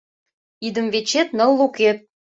[0.67, 1.97] Идымвечет— ныл лукет